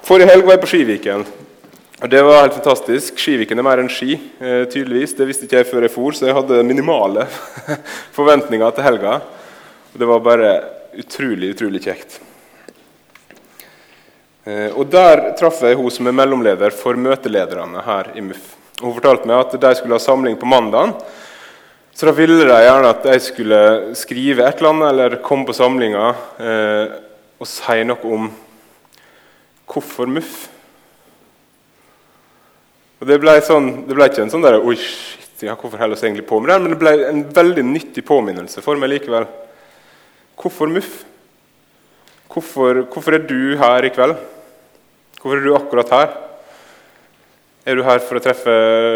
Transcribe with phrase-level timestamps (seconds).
[0.00, 1.24] Forrige helg var jeg på Skiviken.
[2.02, 3.18] Og Det var helt fantastisk.
[3.20, 4.16] Skiviken er mer enn ski.
[4.40, 5.12] Eh, tydeligvis.
[5.14, 7.26] Det visste ikke jeg før jeg for, så jeg hadde minimale
[8.16, 9.20] forventninger til helga.
[9.92, 10.52] Det var bare
[10.98, 12.16] utrolig, utrolig kjekt.
[14.48, 18.54] Eh, og Der traff jeg hun som er mellomleder for møtelederne her i MUF.
[18.80, 20.96] Hun fortalte meg at de skulle ha samling på mandag.
[21.94, 23.60] Så da ville de gjerne at jeg skulle
[23.94, 26.08] skrive et eller annet eller komme på samlinga
[26.40, 26.96] eh,
[27.38, 28.32] og si noe om
[29.72, 30.34] hvorfor MUF.
[33.02, 35.98] Og Det ble, sånn, det ble ikke en sånn der, Oi, shit, ja, hvorfor holder
[35.98, 36.58] vi egentlig på med det?
[36.62, 39.26] Men det ble en veldig nyttig påminnelse for meg likevel.
[40.38, 41.00] Hvorfor MUF?
[42.32, 44.14] Hvorfor, hvorfor er du her i kveld?
[45.18, 46.14] Hvorfor er du akkurat her?
[47.66, 48.54] Er du her for å treffe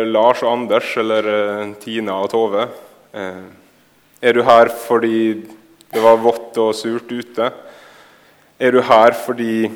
[0.08, 2.64] Lars og Anders eller uh, Tina og Tove?
[3.14, 3.44] Uh,
[4.22, 5.18] er du her fordi
[5.92, 7.50] det var vått og surt ute?
[8.58, 9.68] Er du her fordi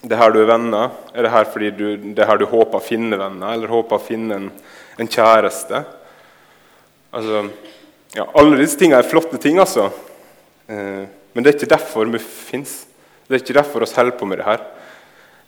[0.00, 0.92] det er her du er venner?
[1.12, 3.98] Er det her fordi du, det er her du håper å finne venner, eller håper
[3.98, 4.46] å finne en,
[4.96, 5.82] en kjæreste?
[7.12, 7.42] Altså,
[8.16, 9.90] ja, alle disse tingene er flotte ting, altså.
[10.70, 12.84] Eh, men det er ikke derfor vi fins.
[13.26, 14.64] Det er ikke derfor vi holder på med det her.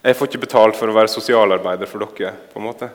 [0.03, 2.35] Jeg får ikke betalt for å være sosialarbeider for dere.
[2.53, 2.91] på en måte.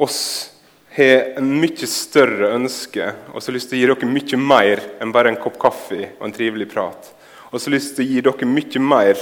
[0.00, 0.50] Oss
[0.96, 5.12] har en mye større ønske og så lyst til å gi dere mye mer enn
[5.12, 7.12] bare en kopp kaffe og en trivelig prat.
[7.52, 9.20] Og så lyst til å gi dere mye mer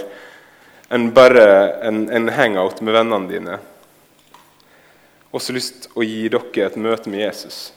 [0.90, 1.44] enn bare
[1.86, 3.58] en, en hangout med vennene dine.
[5.30, 7.70] Og så lyst til å gi dere et møte med Jesus.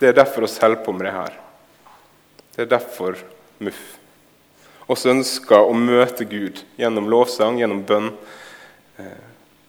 [0.00, 1.40] Det er derfor vi holder på med det her.
[2.56, 3.16] Det er derfor
[3.60, 3.80] MUF
[4.90, 8.10] også ønsker å møte Gud gjennom lovsang, gjennom bønn,
[8.98, 9.20] eh,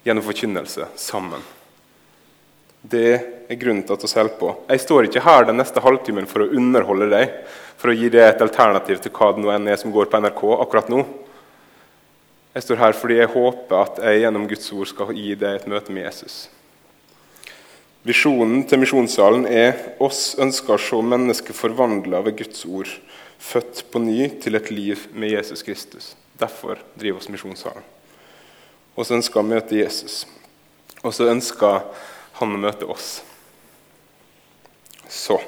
[0.05, 1.43] gjennom forkynnelse sammen.
[2.81, 3.11] Det
[3.45, 4.55] er grunnen til at vi holder på.
[4.69, 7.35] Jeg står ikke her den neste halvtimen for å underholde deg,
[7.77, 10.17] for å gi deg et alternativ til hva det nå enn er som går på
[10.17, 11.05] NRK akkurat nå.
[12.51, 15.69] Jeg står her fordi jeg håper at jeg gjennom Guds ord skal gi deg et
[15.71, 16.49] møte med Jesus.
[18.03, 22.89] Visjonen til misjonssalen er oss ønsker å se mennesker forvandla ved Guds ord
[23.41, 26.15] født på ny til et liv med Jesus Kristus.
[26.41, 27.85] Derfor driver oss Misjonssalen.
[28.97, 30.25] Og så ønsker å møte Jesus.
[31.01, 31.85] Og så ønsker
[32.39, 33.21] han å møte oss.
[35.07, 35.39] Så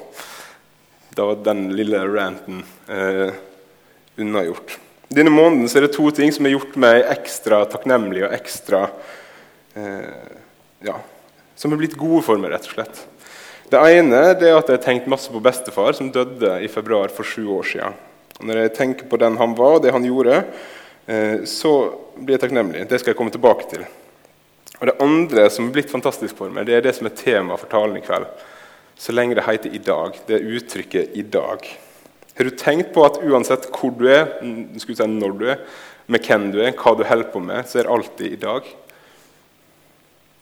[1.14, 3.30] Da var den lille ranten eh,
[4.18, 4.72] unnagjort.
[5.14, 8.86] Denne måneden er det to ting som har gjort meg ekstra takknemlig og ekstra
[9.78, 10.30] eh,
[10.82, 10.96] ja,
[11.54, 13.02] Som har blitt gode for meg, rett og slett.
[13.70, 17.14] Det ene det er at jeg har tenkt masse på bestefar, som døde i februar
[17.14, 18.00] for sju år siden.
[18.40, 20.40] Og når jeg tenker på den han var, og det han gjorde,
[21.06, 21.74] eh, så
[22.16, 22.88] blir jeg takknemlig.
[22.90, 23.86] Det skal jeg komme tilbake til.
[24.80, 27.56] Og Det andre som er blitt fantastisk for meg, det er det som er tema
[27.60, 28.26] for talen i kveld.
[28.98, 31.83] Så lenge det heter 'i dag', det uttrykket 'i dag'.
[32.34, 34.32] Har du tenkt på at uansett hvor du er,
[34.80, 35.60] si når du er,
[36.10, 38.72] med hvem du er, hva du holder på med, så er det alltid 'i dag'?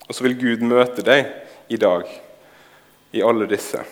[0.09, 1.29] Og så vil Gud møte deg
[1.69, 2.09] i dag
[3.13, 3.85] i alle disse.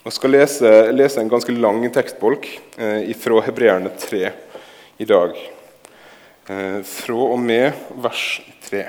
[0.00, 2.46] Jeg skal lese, lese en ganske lang tekstbolk
[2.80, 4.32] eh, fra Hebreerne 3
[4.98, 5.36] i dag.
[6.48, 8.86] Eh, fra og med vers 3.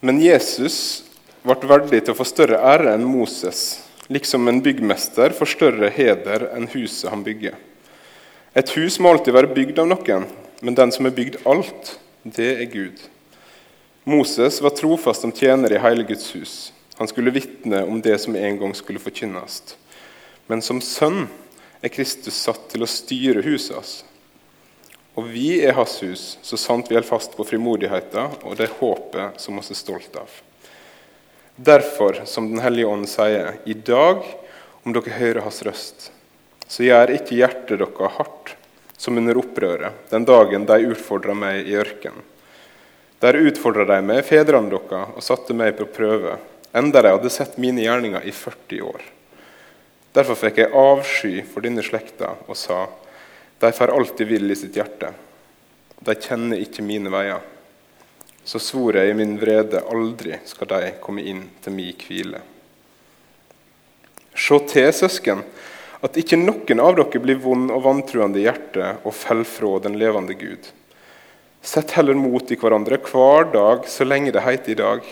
[0.00, 1.04] Men Jesus
[1.44, 6.48] ble verdig til å få større ære enn Moses, liksom en byggmester får større heder
[6.54, 7.56] enn huset han bygger.
[8.56, 10.26] Et hus må alltid være bygd av noen,
[10.64, 13.02] men den som har bygd alt, det er Gud.
[14.06, 16.54] Moses var trofast som tjener i hele Guds hus.
[16.96, 19.74] Han skulle vitne om det som en gang skulle forkynnes.
[20.46, 21.26] Men som sønn
[21.82, 23.96] er Kristus satt til å styre huset hans.
[25.16, 29.40] Og vi er hans hus, så sant vi holder fast på frimodigheten og det håpet
[29.40, 30.30] som vi er stolt av.
[31.56, 34.20] Derfor, som Den hellige ånd sier, i dag,
[34.84, 36.10] om dere hører hans røst,
[36.68, 38.52] så gjør ikke hjertet dere hardt,
[38.96, 42.20] som under opprøret, den dagen de utfordra meg i ørkenen.
[43.24, 46.36] Der utfordra de meg, fedrene deres, og satte meg på prøve,
[46.76, 49.08] enda de hadde sett mine gjerninger i 40 år.
[50.12, 52.86] Derfor fikk jeg avsky for denne slekta og sa:"
[53.60, 55.14] De får alltid vil i sitt hjerte.
[56.04, 57.40] De kjenner ikke mine veier.
[58.46, 62.38] Så svor jeg i min vrede, aldri skal de komme inn til mi hvile.
[64.36, 65.42] Se til, søsken,
[66.04, 69.96] at ikke noen av dere blir vond og vantruende i hjertet og faller fra den
[69.98, 70.68] levende Gud.
[71.66, 75.08] Sett heller mot i hverandre hver dag så lenge det heter i dag,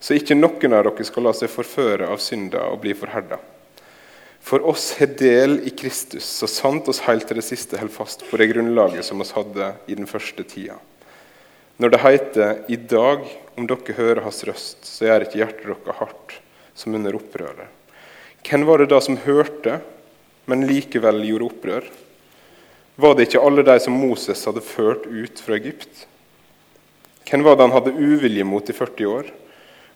[0.00, 3.40] så ikke noen av dere skal la seg forføre av synda og bli forherda.
[4.44, 8.24] For oss har del i Kristus, så sant oss helt til det siste holder fast
[8.28, 10.76] på det grunnlaget som oss hadde i den første tida.
[11.78, 13.24] Når det heter 'i dag,
[13.56, 16.38] om dere hører Hans røst, så gjør ikke hjertet dere hardt',
[16.74, 17.66] som under opprøret.
[18.44, 19.80] Hvem var det da som hørte,
[20.46, 21.84] men likevel gjorde opprør?
[22.96, 26.06] Var det ikke alle de som Moses hadde ført ut fra Egypt?
[27.26, 29.30] Hvem var det han hadde uvilje mot i 40 år?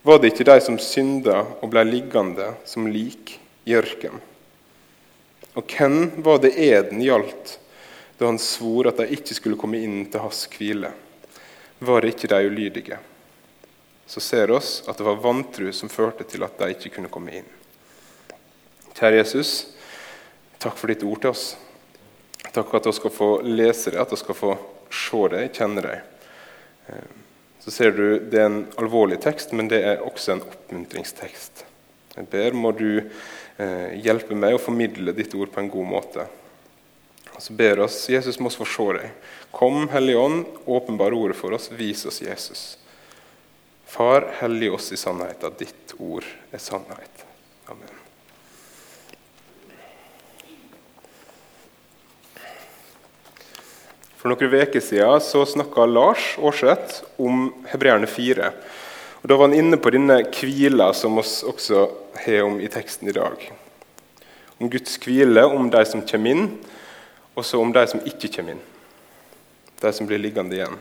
[0.03, 4.19] Var det ikke de som synda og ble liggende som lik i ørkenen?
[5.55, 7.59] Og hvem var det eden gjaldt
[8.19, 10.91] da han svor at de ikke skulle komme inn til hans hvile?
[11.79, 12.97] Var det ikke de ulydige?
[14.09, 17.39] Så ser oss at det var vantru som førte til at de ikke kunne komme
[17.39, 17.47] inn.
[18.97, 19.51] Kjære Jesus,
[20.59, 21.45] takk for ditt ord til oss.
[22.51, 24.51] Takk at vi skal få lese det, at vi skal få
[24.91, 25.95] se det, kjenne det.
[26.89, 27.15] Eh,
[27.63, 31.63] så ser du det er en alvorlig tekst, men det er også en oppmuntringstekst.
[32.17, 36.27] Jeg ber må du eh, hjelpe meg å formidle ditt ord på en god måte.
[37.39, 39.11] Og så ber oss Jesus må oss få se deg.
[39.55, 42.63] Kom, Hellige Ånd, åpenbar ordet for oss, vis oss Jesus.
[43.87, 47.21] Far, hellig oss i sannhet, at ditt ord er sannhet.
[47.71, 47.93] Amen.
[54.19, 58.49] For noen uker siden så snakka Lars Aarseth om Hebreerne 4.
[59.21, 61.85] Og Da var han inne på denne hvila som vi også
[62.25, 63.47] har om i teksten i dag.
[64.59, 66.51] Om Guds hvile, om de som kommer inn,
[67.39, 68.63] og så om de som ikke kommer inn.
[69.79, 70.75] De som blir liggende igjen.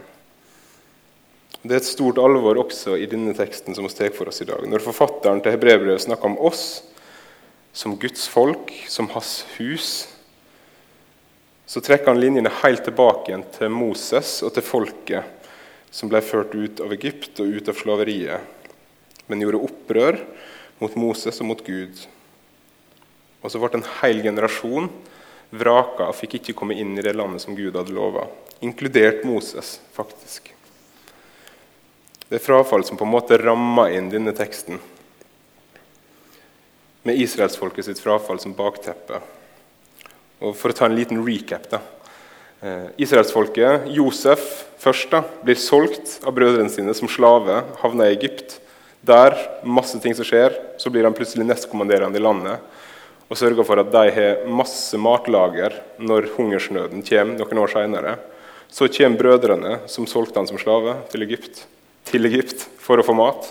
[1.63, 4.49] Det er et stort alvor også i denne teksten som vi tar for oss i
[4.49, 4.63] dag.
[4.67, 6.83] Når forfatteren til Hebreerbrevet snakker om oss
[7.75, 10.09] som Guds folk, som hans hus,
[11.69, 15.35] så trekker han linjene helt tilbake igjen til Moses og til folket
[15.95, 18.41] som ble ført ut av Egypt og ut av slaveriet,
[19.29, 20.19] men gjorde opprør
[20.81, 22.01] mot Moses og mot Gud.
[23.43, 24.89] Og så ble en hel generasjon
[25.51, 28.27] vraka og fikk ikke komme inn i det landet som Gud hadde lova,
[28.61, 30.53] inkludert Moses, faktisk.
[32.29, 34.81] Det er frafall som på en måte rammer inn denne teksten,
[37.09, 39.23] med israelsfolket sitt frafall som bakteppe.
[40.45, 41.81] Og For å ta en liten recap da.
[42.61, 44.43] Eh, Israelsfolket, Josef
[44.83, 48.59] først, da, blir solgt av brødrene sine som slave, havner i Egypt.
[49.01, 52.61] Der, masse ting som skjer, så blir han plutselig nestkommanderende i landet
[53.29, 58.15] og sørger for at de har masse matlager når hungersnøden kommer noen år senere.
[58.73, 61.65] Så kommer brødrene som solgte han som slave til Egypt,
[62.09, 63.51] til Egypt for å få mat.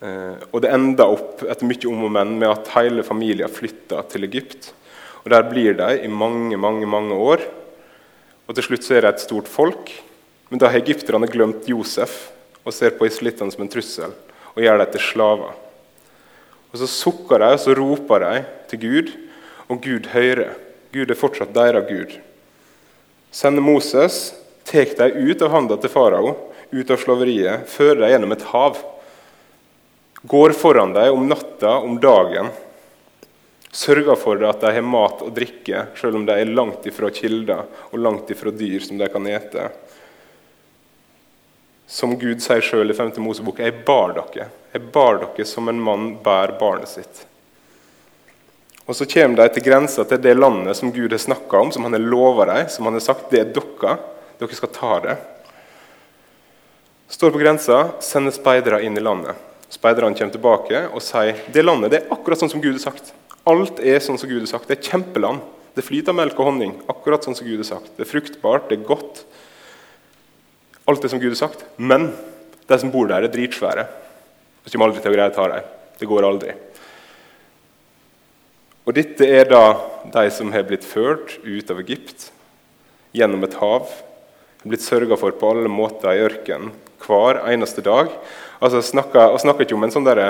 [0.00, 4.04] Eh, og det enda opp etter mye om og men med at hele familien flytta
[4.12, 4.72] til Egypt.
[5.24, 7.44] Og Der blir de i mange mange, mange år.
[8.48, 9.92] Og Til slutt så er det et stort folk.
[10.50, 12.30] Men da har egypterne glemt Josef
[12.64, 14.12] og ser på israelittene som en trussel
[14.56, 15.52] og gjør dem til slaver.
[16.70, 19.12] Og Så sukker de og så roper de til Gud,
[19.70, 20.54] og Gud hører.
[20.94, 22.16] Gud er fortsatt deres Gud.
[23.30, 24.32] Sender Moses,
[24.66, 26.32] tar dem ut av handa til farao,
[26.70, 28.80] ut av slaveriet, fører dem gjennom et hav.
[30.30, 32.50] Går foran dem om natta, om dagen
[33.70, 37.68] Sørger for at de har mat og drikke, selv om de er langt ifra kilder
[37.92, 39.68] og langt ifra dyr som de kan ete.
[41.90, 43.16] Som Gud sier sjøl i 5.
[43.18, 44.46] Mosebok, jeg bar dere.
[44.70, 47.24] Jeg bar dere som en mann bærer barnet sitt.
[48.86, 51.84] Og Så kommer de til grensa til det landet som Gud har snakka om, som
[51.86, 53.96] han har lova dem, som han har sagt det er dere.
[54.38, 55.16] Dere skal ta det.
[57.10, 59.34] Står på grensa, sender speidere inn i landet.
[59.70, 63.10] Speiderne kommer tilbake og sier det landet det er akkurat sånn som Gud har sagt.
[63.50, 64.70] Alt er sånn som Gud har sagt.
[64.70, 65.42] Det er kjempeland.
[65.74, 67.92] Det flyter melk og honning, akkurat sånn som Gud har sagt.
[67.96, 69.24] Det er fruktbart, det er godt.
[70.88, 71.64] Alt det som Gud har sagt.
[71.76, 72.10] Men
[72.70, 73.86] de som bor der, er dritsvære.
[74.64, 75.70] De kommer aldri til å greie å ta dem.
[76.00, 76.54] Det går aldri.
[78.88, 79.64] Og Dette er da
[80.12, 82.30] de som har blitt ført ut av Egypt
[83.16, 83.90] gjennom et hav.
[84.64, 86.72] Blitt sørga for på alle måter i ørkenen
[87.04, 88.10] hver eneste dag.
[88.60, 90.28] Altså, snakker, og snakker ikke om en sånn derre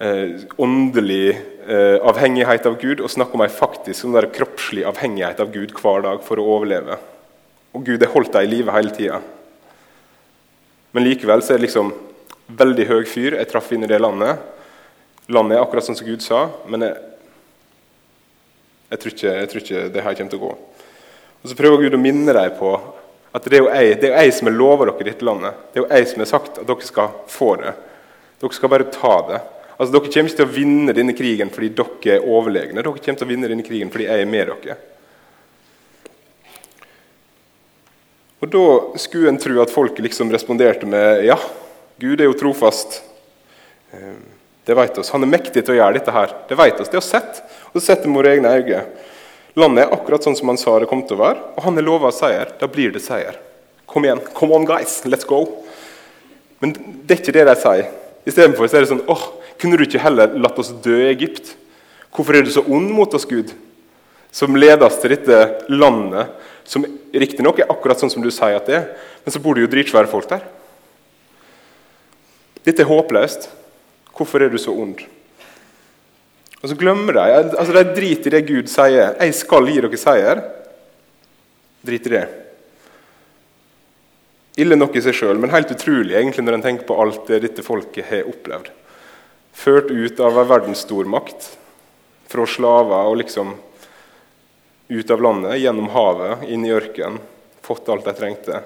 [0.00, 5.42] eh, åndelig eh, avhengighet av Gud og snakker om en faktisk sånn der kroppslig avhengighet
[5.44, 6.98] av Gud hver dag for å overleve.
[7.74, 9.20] Og Gud har holdt deg i live hele tida.
[10.94, 11.90] Men likevel så er det liksom
[12.54, 13.34] veldig høy fyr.
[13.40, 14.38] Jeg traff inn i det landet.
[15.34, 16.98] Landet er akkurat sånn som Gud sa, men jeg,
[18.92, 20.52] jeg, tror, ikke, jeg tror ikke det her kommer til å gå.
[21.40, 22.76] Og Så prøver Gud å minne deg på
[23.34, 25.58] at det er jo jeg, det er jeg som har lova dere dette landet.
[25.72, 27.74] Det er jo jeg som har sagt at dere skal få det.
[28.44, 29.40] Dere skal bare ta det.
[29.74, 32.78] Altså, Dere kommer ikke til å vinne denne krigen fordi dere er overlegne.
[32.78, 34.78] Dere kommer til å vinne denne krigen fordi jeg er med dere.
[38.44, 41.38] Og Da skulle en tro at folk liksom responderte med ja,
[41.96, 42.98] Gud er jo trofast.
[43.94, 44.20] Ehm,
[44.68, 45.12] det vet oss.
[45.14, 46.34] Han er mektig til å gjøre dette her.
[46.50, 46.90] Det vet oss.
[46.92, 47.40] Det har sett.
[47.70, 48.82] Og så setter vi våre egne øyne.
[49.56, 51.86] Landet er akkurat sånn som han sa det kom til å være, og han har
[51.86, 52.52] lova seier.
[52.60, 53.38] Da blir det seier.
[53.88, 54.20] Kom igjen.
[54.36, 54.98] Come on, guys.
[55.08, 55.44] Let's go.
[56.60, 57.92] Men det er ikke det de sier.
[58.28, 59.28] Istedenfor er det sånn åh,
[59.62, 61.54] kunne du ikke heller latt oss dø i Egypt?
[62.12, 63.54] Hvorfor er du så ond mot oss, Gud?
[64.34, 65.36] som leder oss til dette
[65.70, 66.32] landet,
[66.64, 68.86] som riktignok er akkurat sånn som du sier at det er,
[69.24, 70.44] men så bor det jo dritsvære folk der.
[72.64, 73.50] Dette er håpløst.
[74.14, 75.02] Hvorfor er du så ond?
[76.62, 79.12] Og så glemmer de altså De driter i det Gud sier.
[79.18, 80.44] 'Jeg skal gi dere seier.'
[81.84, 82.24] Drit i det.
[84.56, 87.42] Ille nok i seg sjøl, men helt utrolig egentlig når en tenker på alt det
[87.42, 88.70] dette folket har opplevd.
[89.52, 91.50] Ført ut av en verdensstormakt,
[92.30, 93.52] fra slaver og liksom
[94.88, 97.20] ut av landet, gjennom havet, inn i ørkenen.
[97.64, 98.60] Fått alt de trengte.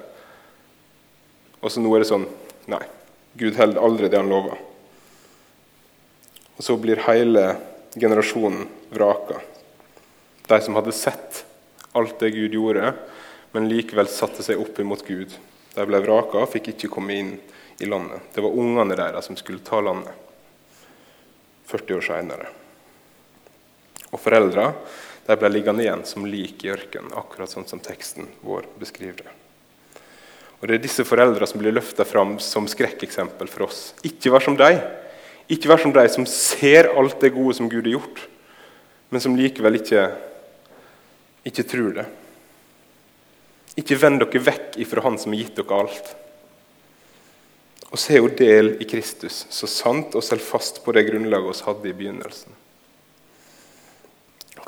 [1.60, 2.26] Og så nå er det sånn
[2.68, 2.82] Nei,
[3.40, 4.58] Gud holder aldri det han lover.
[6.58, 7.44] Og så blir hele
[7.94, 9.38] generasjonen vraka.
[10.50, 11.44] De som hadde sett
[11.96, 12.92] alt det Gud gjorde,
[13.54, 15.32] men likevel satte seg opp imot Gud.
[15.72, 17.32] De ble vraka og fikk ikke komme inn
[17.78, 18.26] i landet.
[18.34, 20.12] Det var ungene deres som skulle ta landet
[21.68, 22.48] 40 år seinere.
[24.10, 24.70] Og foreldra
[25.36, 29.34] ble liggende igjen som lik i ørkenen, akkurat sånn som teksten vår beskriver det.
[30.58, 33.92] Og Det er disse foreldra som blir løfta fram som skrekkeksempel for oss.
[34.02, 34.80] Ikke vær som dem.
[35.48, 38.24] Ikke vær som de som ser alt det gode som Gud har gjort,
[39.08, 40.08] men som likevel ikke,
[41.44, 42.06] ikke tror det.
[43.78, 46.10] Ikke vend dere vekk ifra Han som har gitt dere alt.
[47.88, 51.68] Og se jo del i Kristus, så sant og selv fast på det grunnlaget vi
[51.68, 52.56] hadde i begynnelsen.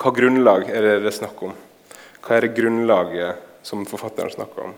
[0.01, 1.51] Hva grunnlag er det det er snakk om?
[2.25, 4.77] Hva er det grunnlaget som forfatteren snakker om?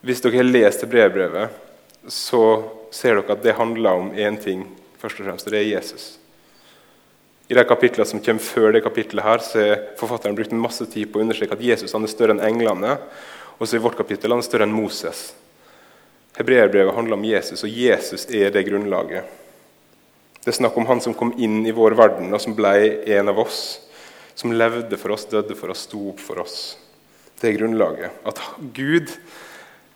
[0.00, 1.58] Hvis dere har lest brevbrevet,
[2.08, 2.40] så
[2.88, 4.64] ser dere at det handler om én ting,
[4.96, 6.06] først og fremst, og det er Jesus.
[7.50, 11.10] I de kapitlene som kommer før det kapitlet her, så har forfatteren brukt masse tid
[11.10, 12.94] på å understreke at Jesus er større enn englene.
[13.58, 15.34] Og så i vårt kapittel han er større enn Moses.
[16.38, 19.39] Hebreerbrevet handler om Jesus, og Jesus er det grunnlaget.
[20.40, 22.72] Det er snakk om han som kom inn i vår verden, og som ble
[23.12, 23.80] en av oss.
[24.34, 26.78] Som levde for oss, døde for oss, sto opp for oss.
[27.40, 28.22] Det er grunnlaget.
[28.24, 28.40] At
[28.76, 29.12] Gud,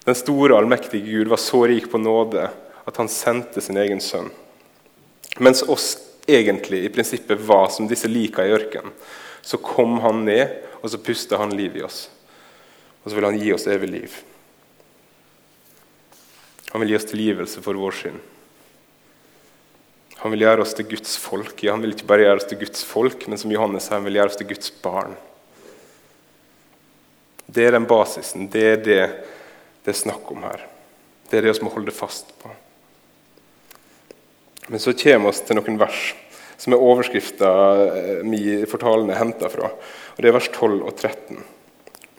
[0.04, 2.50] den store, allmektige Gud, var så rik på nåde
[2.84, 4.28] at han sendte sin egen sønn.
[5.40, 5.94] Mens oss
[6.28, 8.92] egentlig i prinsippet var som disse lika i ørkenen.
[9.44, 12.06] Så kom han ned, og så pusta han liv i oss.
[13.04, 14.20] Og så vil han gi oss evig liv.
[16.72, 18.20] Han vil gi oss tilgivelse for vår synd.
[20.24, 21.58] Han vil gjøre oss til Guds folk.
[21.60, 24.06] Ja, han vil ikke bare gjøre oss til Guds folk, men som Johannes sa, han
[24.08, 25.12] vil gjøre oss til Guds barn.
[27.44, 28.48] Det er den basisen.
[28.48, 29.00] Det er det
[29.84, 30.62] det er snakk om her.
[31.28, 32.48] Det er det vi må holde fast på.
[34.72, 36.04] Men så kommer vi til noen vers
[36.56, 37.50] som er overskrifta
[38.24, 38.40] mi
[38.70, 39.68] for talen er henta fra.
[39.68, 41.42] Og Det er vers 12 og 13.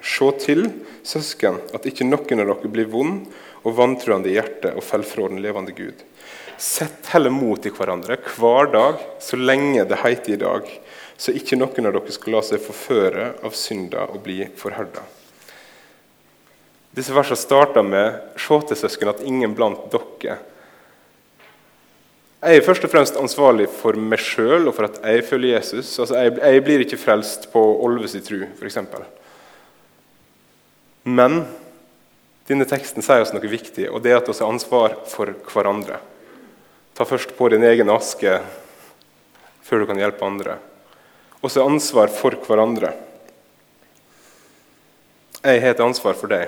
[0.06, 0.68] Se til,
[1.02, 3.26] søsken, at ikke noen av dere blir vond
[3.66, 6.06] og vantruende i hjertet og faller fra den levende Gud.
[6.62, 10.72] Sett heller mot i hverandre hver dag, så lenge det heiter i dag,
[11.18, 15.04] så ikke noen av dere skal la seg forføre av synda og bli forherda.
[16.96, 20.40] Disse versene starter med Se til, søsken, at ingen blant dere
[22.46, 25.88] jeg er først og fremst ansvarlig for meg sjøl og for at jeg følger Jesus.
[25.98, 28.78] Altså, jeg, jeg, blir ikke frelst på Olves tru, f.eks.
[31.10, 31.40] Men
[32.46, 35.98] denne teksten sier oss noe viktig, og det er at vi har ansvar for hverandre.
[36.96, 38.38] Ta først på din egen aske
[39.66, 40.60] før du kan hjelpe andre.
[41.44, 42.94] Og så ansvar for hverandre.
[45.46, 46.48] Jeg har et ansvar for deg.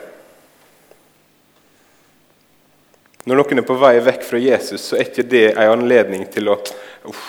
[3.27, 6.47] Når noen er på vei vekk fra Jesus, så er ikke det en anledning til
[6.53, 6.55] å
[7.07, 7.25] Uff,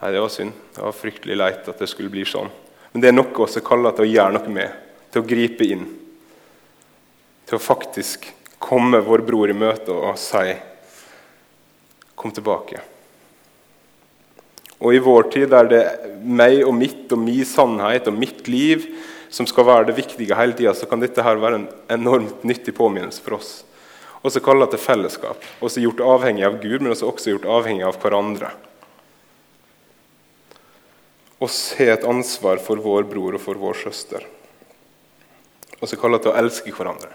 [0.00, 0.54] nei, det var synd.
[0.76, 2.48] Det var fryktelig leit at det skulle bli sånn.
[2.92, 4.76] Men det er noe vi kaller til å gjøre noe med,
[5.12, 5.82] til å gripe inn.
[7.48, 8.28] Til å faktisk
[8.60, 10.54] komme vår bror i møte og si
[12.20, 12.82] 'Kom tilbake'.
[14.80, 15.84] Og i vår tid er det
[16.20, 18.84] meg og mitt og min sannhet og mitt liv
[19.30, 22.74] som skal være det viktige hele tida, så kan dette her være en enormt nyttig
[22.76, 23.64] påminnelse for oss
[24.22, 25.44] Og så kaller det til fellesskap.
[25.64, 28.50] Også gjort avhengig av Gud, men også gjort avhengig av hverandre.
[31.40, 34.26] Oss har et ansvar for vår bror og for vår søster.
[35.80, 37.14] Og så kaller det til å elske hverandre.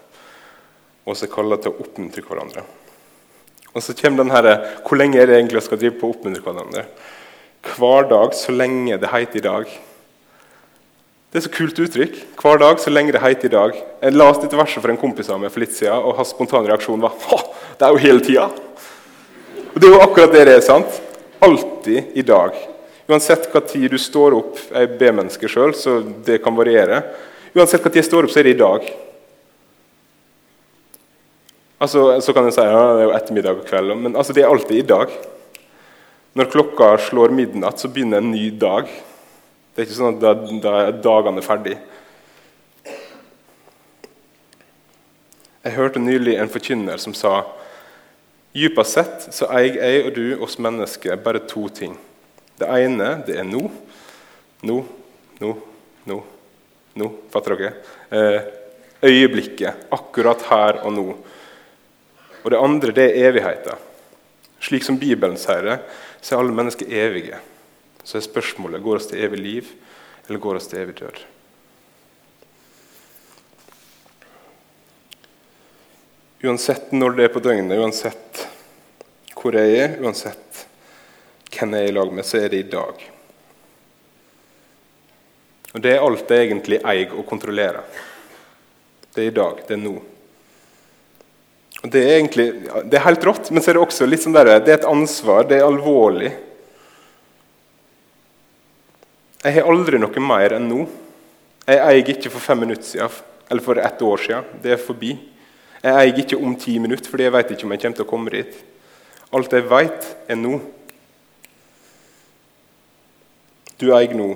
[1.05, 2.65] Og så kaller det til å oppmuntre hverandre.
[3.75, 6.15] Og så kommer den her, Hvor lenge er det egentlig jeg skal drive på å
[6.15, 6.85] oppmuntre hverandre?
[7.75, 9.65] Hver dag så lenge det heter i dag.
[11.31, 12.19] Det er så kult uttrykk.
[12.39, 13.73] Hver dag så lenge det heter i dag.
[14.01, 16.69] Jeg leste dette verset for en kompis av meg for litt siden, og hans spontane
[16.69, 17.39] reaksjon var ha,
[17.75, 18.45] det er jo hele tida.
[19.73, 20.63] Og det er jo akkurat det det er.
[20.63, 21.01] sant?
[21.43, 22.55] Alltid i dag.
[23.09, 27.03] Uansett hva tid du står opp Jeg er B-menneske sjøl, så det kan variere.
[27.51, 28.87] Uansett hva tid jeg står opp, så er det i dag.
[31.79, 34.43] Altså, Så kan jeg si ja, det er jo ettermiddag og kveld, men altså, det
[34.43, 35.11] er alltid i dag.
[36.35, 38.87] Når klokka slår midnatt, så begynner en ny dag.
[39.75, 41.77] Det er ikke sånn at da, da er dagene ferdig.
[45.65, 47.39] Jeg hørte nylig en forkynner som sa
[48.55, 51.97] Djupest sett så eier jeg og du oss mennesker bare to ting.
[52.55, 53.65] Det ene det er nå.
[54.63, 54.77] Nå,
[55.41, 55.49] nå,
[56.07, 56.19] nå.
[56.95, 57.71] Nå, fatter dere?
[58.15, 58.45] Eh,
[59.09, 59.89] øyeblikket.
[59.91, 61.07] Akkurat her og nå.
[62.45, 63.79] Og det andre det er evigheten.
[64.61, 65.79] Slik som Bibelen sier det,
[66.21, 67.39] så er alle mennesker evige.
[68.05, 69.71] Så er spørsmålet går oss til evig liv,
[70.27, 71.23] eller går oss til evig død.
[76.45, 78.45] Uansett når det er på døgnet, uansett
[79.33, 80.65] hvor jeg er, uansett
[81.49, 83.05] hvem jeg er i lag med, så er det i dag.
[85.73, 87.81] Og Det er alt jeg egentlig eier å kontrollere.
[89.15, 89.65] Det er i dag.
[89.65, 89.97] Det er nå.
[91.83, 92.47] Det er egentlig,
[92.87, 94.89] det er helt rått, men så er det også litt sånn der, det er et
[94.89, 95.45] ansvar.
[95.49, 96.31] Det er alvorlig.
[99.45, 100.85] Jeg har aldri noe mer enn nå.
[101.65, 104.47] Jeg eier ikke for fem minutter siden eller for ett år siden.
[104.63, 105.11] Det er forbi.
[105.83, 108.09] Jeg eier ikke om ti minutter, fordi jeg vet ikke om jeg kommer til å
[108.09, 108.55] komme dit.
[109.37, 110.57] Alt jeg vet, er nå.
[113.77, 114.31] Du eier nå.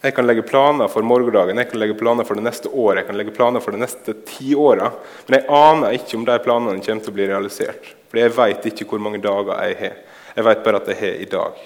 [0.00, 3.08] Jeg kan legge planer for morgendagen, jeg kan legge planer for det neste året, jeg
[3.10, 4.88] kan legge planer for de neste ti åra.
[5.26, 7.90] Men jeg aner ikke om de planene kommer til å bli realisert.
[8.08, 10.00] For jeg vet ikke hvor mange dager jeg har.
[10.38, 11.60] Jeg vet bare at jeg har i dag.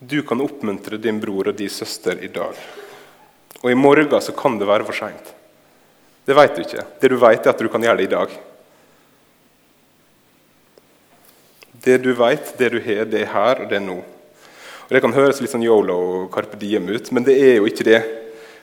[0.00, 2.56] Du kan oppmuntre din bror og din søster i dag.
[3.60, 5.34] Og i morgen så kan det være for seint.
[6.24, 6.86] Det vet du ikke.
[7.02, 8.32] Det du vet, er at du kan gjøre det i dag.
[11.80, 13.98] Det du vet, det du har, det er her, og det er nå.
[14.00, 17.68] Og Det kan høres litt sånn yolo og Carpe Diem ut, men det er jo
[17.70, 18.00] ikke det.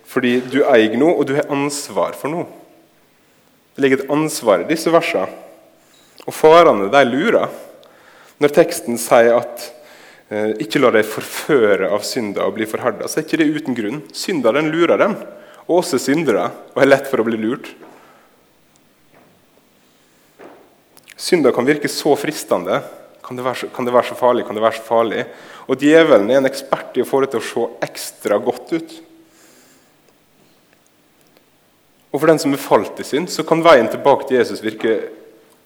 [0.08, 2.46] Fordi du eier noe, og du har ansvar for noe.
[3.76, 5.30] Det ligger et ansvar i disse versene.
[6.28, 7.48] Og farene de lurer
[8.38, 9.72] når teksten sier at
[10.28, 13.76] Eh, ikke la deg forføre av synda og bli forherda, så er ikke det uten
[13.78, 14.02] grunn.
[14.12, 15.14] Synda den lurer dem,
[15.68, 17.70] og også syndere, og er lett for å bli lurt.
[21.18, 22.82] Synda kan virke så fristende.
[23.28, 24.46] Kan det, så, kan det, være så, farlig?
[24.48, 25.26] Kan det være så farlig?
[25.68, 28.94] Og djevelen er en ekspert i å få det til å se ekstra godt ut.
[32.14, 34.94] Og for den som er falt i synd, så kan veien tilbake til Jesus virke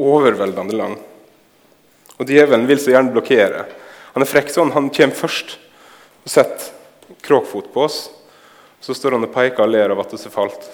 [0.02, 0.96] overveldende lang.
[2.18, 3.68] Og djevelen vil så gjerne blokkere.
[4.16, 4.74] Han er frekk sånn.
[4.74, 5.54] Han kommer først
[6.26, 8.08] og setter kråkfot på oss.
[8.82, 10.66] Så står han og peker og ler av at vi er falt.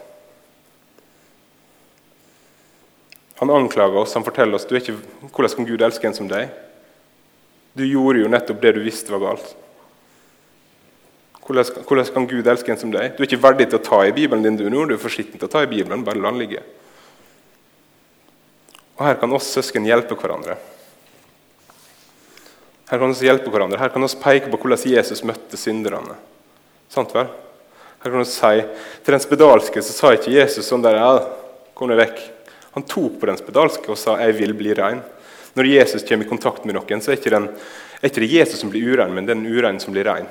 [3.41, 4.95] Han anklager oss, han forteller oss du er ikke,
[5.29, 6.47] hvordan kan Gud elske en som deg.
[7.77, 9.51] Du gjorde jo nettopp det du visste var galt.
[11.47, 13.13] Hvordan, hvordan kan Gud elske en som deg?
[13.15, 14.57] Du er ikke verdig til å ta i Bibelen din.
[14.59, 14.83] Du, nå.
[14.89, 16.03] du er for skitten til å ta i Bibelen.
[16.03, 16.63] Bare la den ligge.
[18.97, 20.57] Og Her kan oss søsken hjelpe hverandre.
[22.89, 23.79] Her kan vi hjelpe hverandre.
[23.79, 26.17] Her kan vi peke på hvordan Jesus møtte synderne.
[26.91, 27.29] Sant vel?
[28.01, 28.63] Her kan vi si,
[29.05, 31.11] Til den spedalske så sa ikke Jesus sånn der ja,
[31.77, 32.23] kom deg vekk.
[32.73, 35.03] Han tok på den spedalske og sa 'jeg vil bli rein'.
[35.57, 37.47] Når Jesus kommer i kontakt med noen, så er ikke, den,
[37.97, 40.27] er ikke det Jesus som blir urein, men det er den urein som blir rein.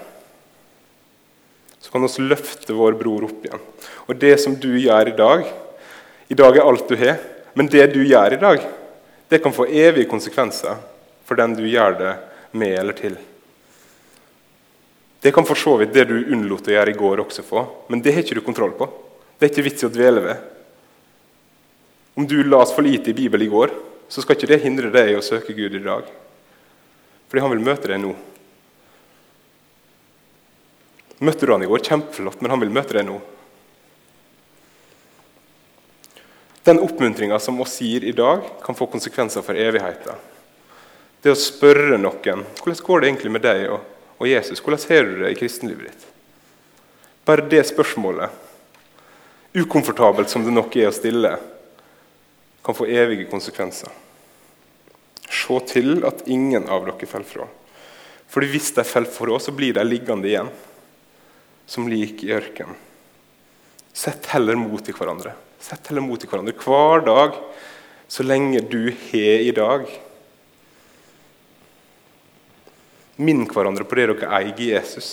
[1.82, 3.62] Så kan vi løfte vår bror opp igjen.
[4.06, 5.46] Og det som du gjør i dag
[6.26, 7.20] I dag er alt du har,
[7.54, 8.62] men det du gjør i dag,
[9.30, 10.74] det kan få evige konsekvenser
[11.26, 12.14] for den du gjør det
[12.58, 13.14] med eller til.
[15.22, 18.02] Det kan for så vidt det du unnlot å gjøre i går, også få, men
[18.02, 18.88] det har ikke du kontroll på.
[19.38, 20.42] Det er ikke vits i å dvele ved.
[22.18, 23.74] Om du las for lite i Bibelen i går,
[24.08, 26.08] så skal ikke det hindre deg i å søke Gud i dag.
[27.26, 28.12] Fordi han vil møte deg nå.
[31.26, 31.82] Møtte du han i går?
[31.82, 33.16] Kjempeflott, men han vil møte deg nå.
[36.66, 40.18] Den oppmuntringa som oss gir i dag, kan få konsekvenser for evigheten.
[41.22, 43.84] Det å spørre noen hvordan går det egentlig med deg og,
[44.18, 44.60] og Jesus.
[44.62, 46.08] Hvordan ser du det i kristenlivet ditt?
[47.26, 48.30] Bare det spørsmålet,
[49.56, 51.32] ukomfortabelt som det nok er å stille,
[52.66, 53.92] kan få evige konsekvenser.
[55.30, 57.46] Se til at ingen av dere faller fra.
[58.26, 60.50] Fordi hvis de faller fra, så blir de liggende igjen
[61.66, 62.74] som lik i ørkenen.
[63.96, 65.32] Sett heller mot i hverandre.
[65.62, 67.38] Sett heller mot i hverandre hver dag
[68.08, 69.86] så lenge du har i dag.
[73.16, 75.12] Minn hverandre på det dere eier i Jesus.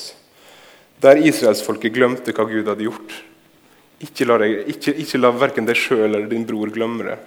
[1.04, 3.16] Der israelsfolket glemte hva Gud hadde gjort.
[4.04, 4.74] Ikke la, deg,
[5.22, 7.20] la verken deg sjøl eller din bror glemme det.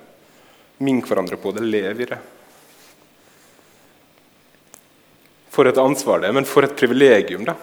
[0.79, 1.65] Minn hverandre på det.
[1.65, 2.19] Lev i det.
[5.57, 7.55] For et ansvar det er, men for et privilegium da,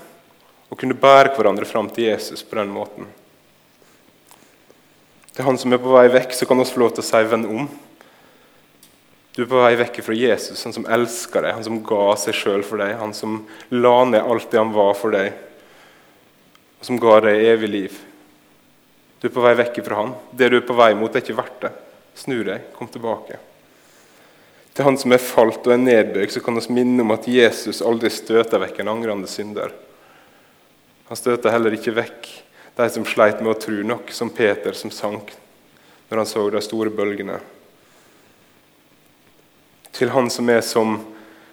[0.73, 3.06] å kunne bære hverandre fram til Jesus på den måten.
[5.34, 7.21] Til han som er på vei vekk, så kan vi få lov til å si
[7.30, 7.69] 'venn om'.
[9.34, 12.34] Du er på vei vekk fra Jesus, han som elsker deg, han som ga seg
[12.34, 15.34] sjøl for deg, han som la ned alt det han var for deg,
[16.80, 17.99] og som ga deg evig liv.
[19.19, 20.13] Du er på vei vekk fra han.
[20.32, 21.71] Det du er på vei mot, er ikke verdt det.
[22.15, 23.39] Snu deg, kom tilbake.
[24.73, 27.82] Til han som er falt og er nedbøyd, så kan vi minne om at Jesus
[27.86, 29.73] aldri støter vekk en angrende synder.
[31.10, 32.30] Han støter heller ikke vekk
[32.78, 35.36] de som sleit med å tro nok, som Peter som sank
[36.10, 37.38] når han så de store bølgene
[39.93, 40.97] til Han som er som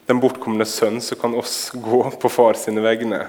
[0.09, 3.21] den bortkomne sønn, så kan oss gå på far sine vegne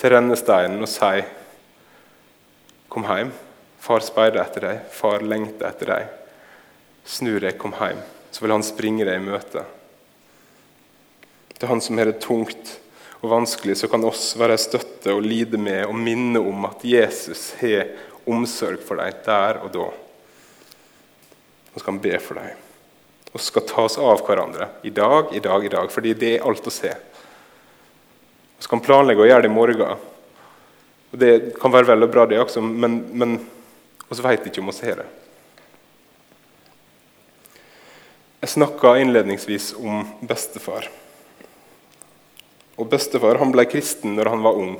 [0.00, 1.22] til rennesteinen og si
[2.92, 3.30] Kom hjem.
[3.82, 4.82] Far speider etter deg.
[4.94, 6.10] Far lengter etter deg.
[7.04, 7.98] Snu deg, kom hjem.
[8.30, 9.64] Så vil han springe deg i møte.
[11.56, 12.76] Til han som har det tungt
[13.22, 17.52] og vanskelig, så kan oss være støtte og lide med og minne om at Jesus
[17.60, 17.90] har
[18.30, 19.88] omsorg for deg der og da.
[21.72, 22.58] Og så kan han be for deg
[23.32, 25.88] og skal ta oss av hverandre i dag, i dag, i dag.
[25.90, 26.90] Fordi det er alt å se.
[26.92, 30.02] Og så kan planlegge å gjøre det i morgen.
[31.12, 33.38] Og Det kan være vel og bra, det også, men, men
[34.18, 35.10] vi vet ikke om vi har det.
[38.42, 40.88] Jeg snakka innledningsvis om bestefar.
[42.74, 44.72] Og Bestefar han ble kristen når han var ung.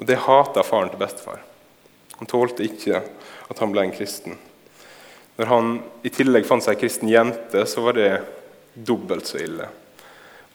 [0.00, 1.42] Og Det hata faren til bestefar.
[2.16, 3.02] Han tålte ikke
[3.50, 4.38] at han ble en kristen.
[5.36, 5.70] Når han
[6.04, 8.10] i tillegg fant seg ei kristen jente, så var det
[8.74, 9.68] dobbelt så ille.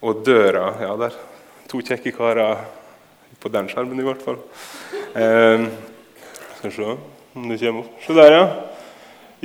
[0.01, 1.13] Og døra Ja, der.
[1.69, 2.65] To kjekke karer
[3.41, 4.37] på den skjermen, i hvert fall.
[5.13, 5.65] Eh,
[6.71, 7.99] skal se om det kommer opp.
[8.05, 8.45] Se der, ja.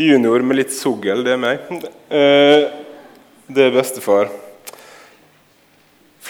[0.01, 1.67] Junior med litt sogl, det er meg.
[2.09, 2.69] Eh,
[3.51, 4.31] det er bestefar.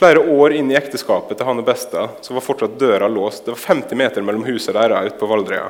[0.00, 3.44] Flere år inn i ekteskapet til han og Besta så var fortsatt døra låst.
[3.44, 5.66] Det var 50 meter mellom huset deres ute på Valdreia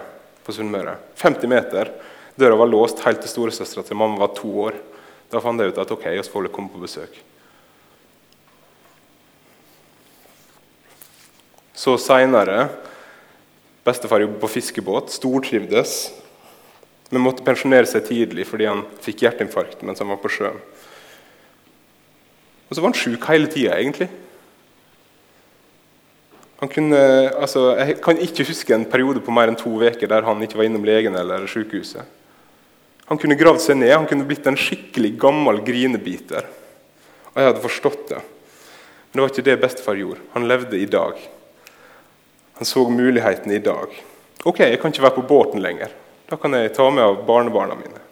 [0.46, 0.94] på Sunnmøre.
[1.18, 1.90] 50 meter.
[2.38, 4.78] Døra var låst helt til storesøstera til mamma var to år.
[5.30, 7.18] Da fant jeg ut at ok, oss får komme på besøk.
[11.74, 12.68] Så seinere
[13.90, 15.94] Bestefar jobbet på fiskebåt, stortrivdes,
[17.10, 20.60] men måtte pensjonere seg tidlig fordi han fikk hjerteinfarkt mens han var på sjøen.
[22.70, 24.06] Og så var han sjuk hele tida, egentlig.
[26.70, 27.00] Kunne,
[27.40, 30.60] altså, jeg kan ikke huske en periode på mer enn to uker der han ikke
[30.60, 32.04] var innom legen eller sykehuset.
[33.10, 36.46] Han kunne gravd seg ned, han kunne blitt en skikkelig gammel grinebiter.
[37.32, 38.20] Og jeg hadde forstått det.
[38.20, 40.22] Men det var ikke det bestefar gjorde.
[40.36, 41.18] Han levde i dag.
[42.60, 43.88] Han så mulighetene i dag.
[44.44, 45.94] Ok, jeg kan ikke være på båten lenger.
[46.28, 48.02] Da kan jeg ta med av barnebarna mine.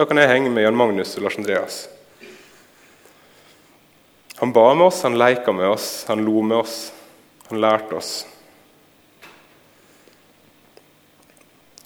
[0.00, 1.76] Da kan jeg henge med Jan Magnus og Lars Andreas.
[4.40, 6.78] Han ba med oss, han leika med oss, han lo med oss.
[7.50, 8.14] Han lærte oss.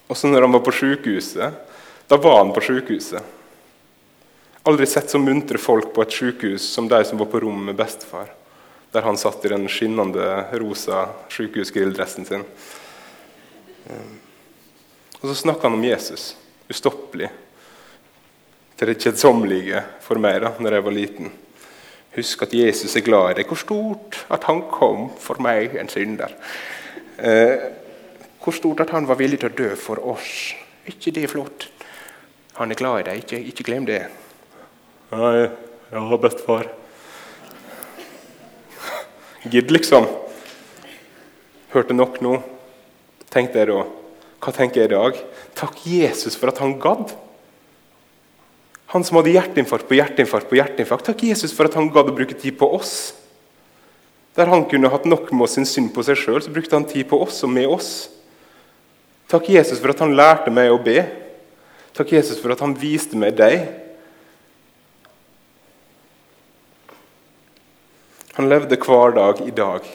[0.07, 1.59] Også når han var på sykehuset,
[2.07, 3.35] da var han på sykehuset.
[4.63, 7.83] Aldri sett så muntre folk på et sykehus som de som var på rom med
[7.83, 8.31] bestefar,
[8.97, 12.45] der han satt i den skinnende rosa sykehusgrilldressen sin.
[13.91, 14.15] Ehm.
[15.21, 16.35] Og så snakker han om Jesus,
[16.71, 17.29] ustoppelig,
[18.77, 21.31] til det kjedsommelige for meg da når jeg var liten.
[22.17, 23.49] Husk at Jesus er glad i deg.
[23.49, 26.33] Hvor stort at han kom for meg, en synder.
[27.17, 27.67] Eh,
[28.41, 30.55] hvor stort at han var villig til å dø for oss.
[30.87, 31.69] ikke det flott?
[32.57, 33.25] Han er glad i deg.
[33.25, 34.03] Ikke, ikke glem det.
[35.13, 35.49] Nei,
[35.93, 36.71] har bestefar.
[39.53, 40.09] Gidd, liksom.
[41.75, 42.39] Hørte nok nå.
[43.33, 43.85] Tenkte jeg da.
[44.43, 45.21] Hva tenker jeg i dag?
[45.59, 47.15] Takk Jesus for at han gadd.
[48.95, 51.09] Han som hadde hjerteinfarkt på hjerteinfarkt på hjerteinfarkt.
[51.09, 53.15] Takk Jesus for at han gadd å bruke tid på oss.
[54.37, 57.19] Der han kunne hatt nok med sin synd på seg sjøl, brukte han tid på
[57.25, 57.93] oss og med oss.
[59.27, 61.01] Takk Jesus for at han lærte meg å be.
[61.97, 63.65] Takk, Jesus, for at han viste meg deg.
[68.37, 69.87] Han levde hver dag i dag.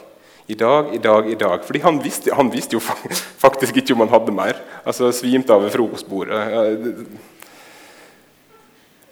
[0.50, 1.62] I dag, i dag, i dag.
[1.64, 2.82] Fordi han visste, han visste jo
[3.44, 4.58] faktisk ikke om han hadde mer.
[4.82, 6.40] Altså Svimte av ved frokostbordet.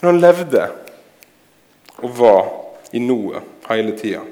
[0.00, 0.66] Men han levde
[2.00, 2.44] og var
[2.96, 4.24] i noe hele tida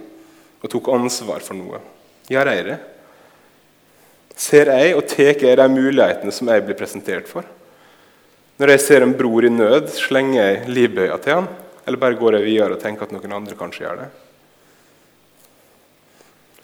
[0.59, 1.79] og tok ansvar for noe.
[2.29, 2.79] Gjør jeg det?
[4.39, 7.47] Ser jeg og tar jeg de mulighetene som jeg blir presentert for?
[8.59, 11.47] Når jeg ser en bror i nød, slenger jeg livbøya til han,
[11.87, 14.09] eller bare går jeg videre og tenker at noen andre kanskje gjør det?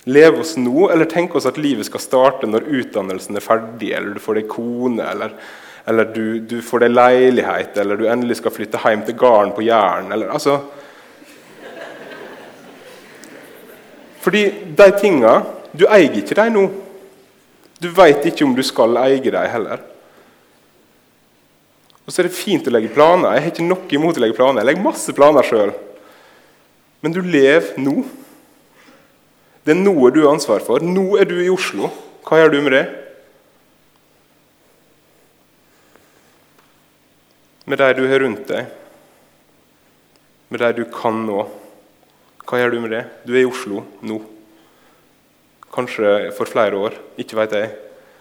[0.05, 4.17] Leve oss nå, eller tenke oss at livet skal starte når utdannelsen er ferdig, eller
[4.17, 5.33] du får deg kone, eller,
[5.89, 9.65] eller du, du, får deg leilighet, eller du endelig skal flytte hjem til gården på
[9.65, 10.61] Jæren, eller altså
[14.25, 15.33] Fordi de tinga
[15.77, 16.61] Du eier ikke dem nå.
[17.77, 19.83] Du veit ikke om du skal eie dem heller.
[22.05, 23.35] Og så er det fint å legge planer.
[23.35, 24.63] Jeg har ikke noe imot å legge planer.
[24.63, 25.73] Jeg legger masse planer sjøl.
[27.05, 28.05] Men du lever nå.
[29.65, 30.85] Det er noe du har ansvar for.
[30.85, 31.89] Nå er du i Oslo.
[32.25, 32.85] Hva gjør du med det?
[37.65, 38.67] Med de du har rundt deg,
[40.53, 41.47] med de du kan nå.
[42.45, 43.05] Hva gjør du med det?
[43.25, 44.19] Du er i Oslo nå.
[45.73, 47.71] Kanskje for flere år, ikke veit jeg.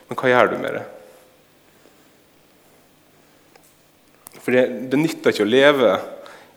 [0.08, 0.86] Men hva gjør du med det?
[4.40, 5.92] For det, det nytter ikke å leve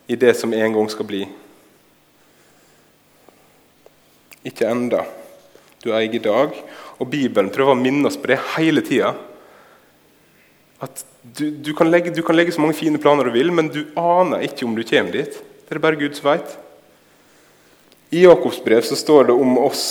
[0.07, 1.25] i det som en gang skal bli.
[4.47, 5.03] Ikke enda.
[5.83, 6.55] Du eier i dag.
[6.97, 9.13] Og Bibelen prøver å minne oss på det hele tida.
[10.83, 13.69] At du, du, kan legge, du, kan legge, så mange fine planer du vil, men
[13.73, 15.39] du aner ikke om du kommer dit.
[15.67, 16.53] Det er bare Gud som veit.
[18.13, 19.87] I Jakobs brev så står det om oss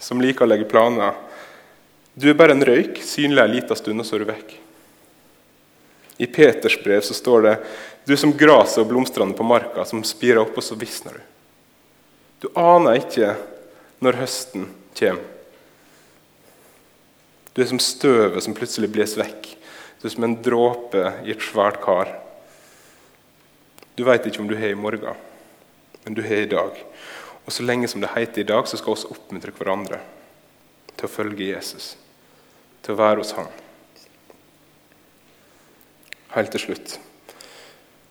[0.00, 1.16] som liker å legge planer.
[2.18, 4.54] Du er bare en røyk, synlig en liten stund, og så er du vekk.
[6.18, 7.54] I Peters brev så står det
[8.08, 11.26] du er som gresset og blomstene på marka, som spirer opp, og så visner du.
[12.42, 13.34] Du aner ikke
[14.04, 15.24] når høsten kommer.
[17.54, 19.48] Du er som støvet som plutselig blåser vekk.
[19.98, 22.12] Du er som en dråpe i et svært kar.
[23.98, 25.16] Du veit ikke om du har i morgen,
[26.04, 26.76] men du har i dag.
[27.42, 29.98] Og så lenge som det heter i dag, så skal vi oppmuntre hverandre
[30.92, 31.96] til å følge Jesus,
[32.84, 33.50] til å være hos ham.
[36.36, 36.98] Helt til slutt.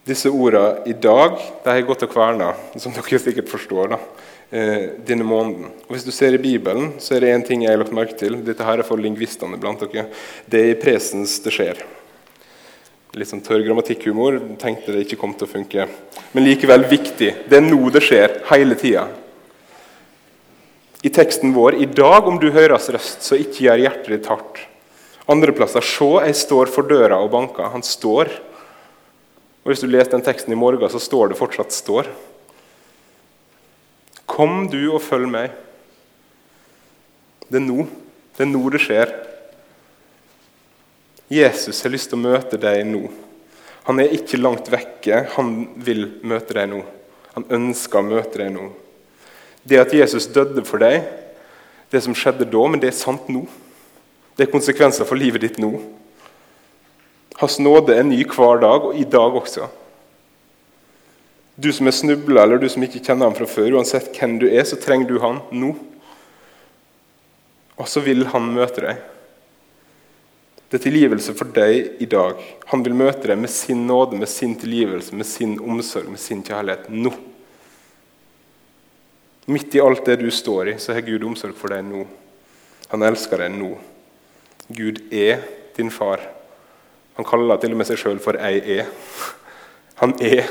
[0.07, 3.89] Disse ordene 'i dag' de har gått og kverna, som dere sikkert forstår.
[3.89, 3.99] da,
[4.49, 5.73] denne måneden.
[5.87, 8.15] Og Hvis du ser i Bibelen, så er det én ting jeg har lagt merke
[8.15, 8.37] til.
[8.47, 10.07] Dette her er for lingvistene blant dere.
[10.47, 11.81] Det er i presens det skjer.
[13.17, 14.39] Litt sånn tørr grammatikkhumor.
[14.61, 15.87] Tenkte det ikke kom til å funke.
[16.31, 17.31] Men likevel viktig.
[17.49, 19.07] Det er nå det skjer, hele tida.
[21.03, 24.63] I teksten vår i dag, om du høres røst, så ikke gjør hjertet ditt hardt.
[25.29, 27.67] Andre plasser se, jeg står for døra og banker.
[27.73, 28.31] Han står.
[29.63, 32.07] Og Hvis du leser den teksten i morgen, så står det fortsatt 'står'.
[34.27, 35.55] Kom du og følg meg.
[37.47, 37.87] Det er nå.
[38.35, 39.13] Det er nå det skjer.
[41.31, 43.07] Jesus har lyst til å møte deg nå.
[43.87, 45.23] Han er ikke langt vekke.
[45.35, 46.83] Han vil møte deg nå.
[47.37, 48.69] Han ønsker å møte deg nå.
[49.67, 51.03] Det at Jesus døde for deg,
[51.91, 53.45] det som skjedde da, men det er sant nå.
[54.35, 55.73] Det er konsekvenser for livet ditt nå.
[57.37, 59.67] Hans nåde er ny hver dag, og i dag også.
[61.57, 64.45] Du som er snubla, eller du som ikke kjenner ham fra før, uansett hvem du
[64.45, 65.71] er, så trenger du han nå.
[67.77, 68.99] Og så vil han møte deg.
[70.67, 72.37] Det er tilgivelse for deg i dag.
[72.69, 76.43] Han vil møte deg med sin nåde, med sin tilgivelse, med sin omsorg, med sin
[76.45, 77.13] kjærlighet nå.
[79.47, 82.03] Midt i alt det du står i, så har Gud omsorg for deg nå.
[82.91, 83.71] Han elsker deg nå.
[84.67, 85.41] Gud er
[85.77, 86.21] din far.
[87.17, 88.91] Han kaller til og med seg sjøl for 'jeg er'.
[90.03, 90.45] Han er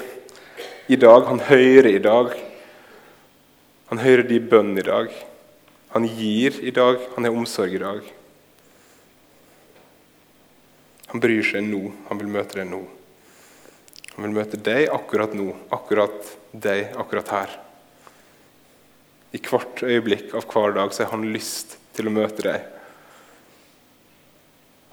[0.86, 1.24] i dag.
[1.26, 2.34] Han hører i dag.
[3.90, 5.10] Han hører de bønn i dag.
[5.94, 7.00] Han gir i dag.
[7.14, 8.06] Han har omsorg i dag.
[11.12, 11.90] Han bryr seg nå.
[12.08, 12.82] Han vil møte deg nå.
[14.16, 17.50] Han vil møte deg akkurat nå, akkurat deg akkurat her.
[19.36, 22.72] I hvert øyeblikk av hver dag så har han lyst til å møte deg.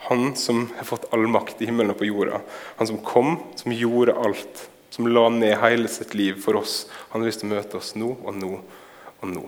[0.10, 2.42] Han som har fått all makt i himmelen og på jorda.
[2.82, 6.86] Han som kom, som gjorde alt som la ned hele sitt liv for oss.
[7.10, 9.42] Han har lyst til å møte oss nå og nå og nå.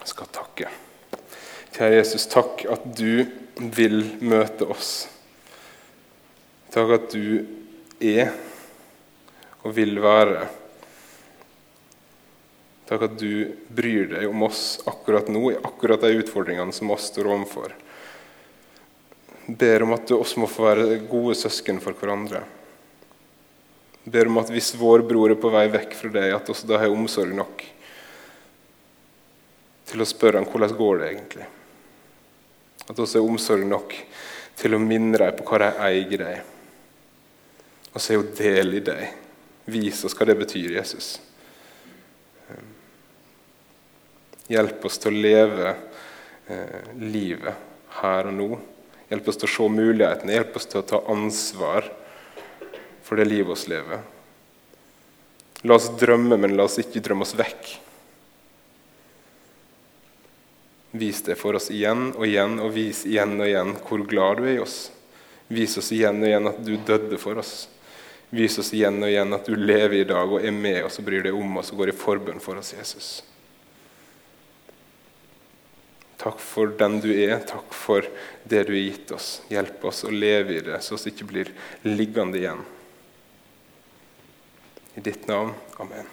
[0.00, 0.72] Jeg skal takke.
[1.76, 3.22] Kjære Jesus, takk at du
[3.76, 4.90] vil møte oss.
[6.74, 7.46] Takk at du
[8.02, 8.34] er
[9.62, 10.48] og vil være.
[12.90, 13.30] Takk at du
[13.78, 17.78] bryr deg om oss akkurat nå, i akkurat de utfordringene som oss står overfor.
[19.46, 22.48] Ber om at du også må få være gode søsken for hverandre
[24.12, 26.80] ber om at hvis vår bror er på vei vekk fra deg, at også da
[26.82, 27.64] har omsorg nok
[29.88, 31.46] til å spørre ham hvordan går det egentlig.
[32.88, 33.94] At også er omsorg nok
[34.58, 36.54] til å minne deg på hva de eier deg.
[37.92, 39.16] Og så er jo del i deg.
[39.68, 41.16] Vis oss hva det betyr, Jesus.
[44.48, 45.72] Hjelp oss til å leve
[46.48, 47.66] eh, livet
[48.00, 48.48] her og nå.
[49.08, 51.88] Hjelp oss til å se mulighetene, hjelp oss til å ta ansvar
[53.08, 54.02] for det livet oss lever.
[55.62, 57.70] La oss drømme, men la oss ikke drømme oss vekk.
[61.00, 64.44] Vis det for oss igjen og igjen, og vis igjen og igjen hvor glad du
[64.44, 64.76] er i oss.
[65.48, 67.56] Vis oss igjen og igjen at du døde for oss.
[68.28, 71.08] Vis oss igjen og igjen at du lever i dag og er med oss og
[71.08, 73.10] bryr deg om oss og går i forbønn for oss, Jesus.
[76.20, 77.38] Takk for den du er.
[77.48, 78.04] Takk for
[78.44, 79.38] det du har gitt oss.
[79.48, 81.56] Hjelp oss å leve i det, så vi ikke blir
[81.88, 82.66] liggende igjen.
[84.98, 85.54] I ditt navn.
[85.78, 86.06] Amen.